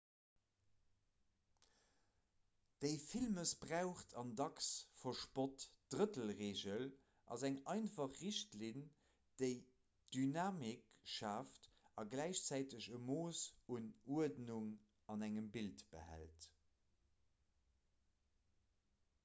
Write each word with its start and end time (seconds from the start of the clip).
déi 2.83 2.93
vill 3.01 3.25
mëssbraucht 3.33 4.15
an 4.21 4.31
dacks 4.39 4.69
verspott 5.01 5.65
drëttel-reegel 5.95 6.87
ass 7.35 7.43
eng 7.49 7.57
einfach 7.75 8.15
richtlinn 8.21 8.87
déi 9.43 9.51
dynamik 10.17 10.89
schaaft 11.17 11.69
a 12.03 12.05
gläichzäiteg 12.15 12.87
e 12.97 13.01
mooss 13.11 13.43
un 13.77 13.91
uerdnung 14.17 14.71
an 15.17 15.27
engem 15.29 15.53
bild 15.59 15.85
behält 15.93 16.49